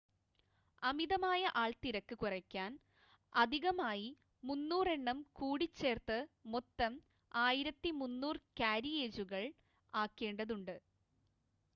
[0.81, 2.71] അമിതമായ ആൾത്തിരക്ക് കുറയ്ക്കാൻ
[3.35, 4.07] അധികമായി
[4.43, 6.17] 300 എണ്ണം കൂടി ചേർത്ത്
[6.55, 6.95] മൊത്തം
[7.43, 9.45] 1,300 കാരിയേജുകൾ
[9.93, 10.75] ആക്കേണ്ടതുണ്ട്